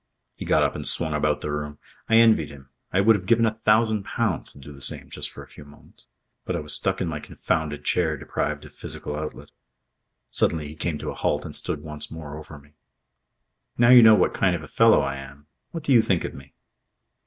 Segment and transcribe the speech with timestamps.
[0.33, 1.77] He got up and swung about the room.
[2.09, 5.29] I envied him, I would have given a thousand pounds to do the same just
[5.29, 6.07] for a few moments.
[6.43, 9.51] But I was stuck in my confounded chair, deprived of physical outlet.
[10.31, 12.71] Suddenly he came to a halt and stood once more over me.
[13.77, 16.33] "Now you know what kind of a fellow I am, what do you think of
[16.33, 16.55] me?"